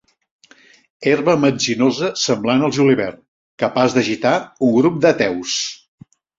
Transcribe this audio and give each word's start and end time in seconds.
Herba 1.11 1.35
metzinosa 1.43 2.09
semblant 2.23 2.65
al 2.69 2.75
julivert, 2.79 3.21
capaç 3.67 3.99
d'agitar 3.99 4.35
un 4.71 4.77
grup 4.81 5.01
d'ateus. 5.07 5.57